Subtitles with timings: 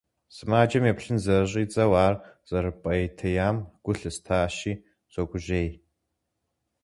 [0.35, 2.15] Сымаджэм еплъын зэрыщӀидзэу, ар
[2.49, 4.73] зэрыпӀейтеям гу лъыстащи,
[5.11, 5.69] согужьей.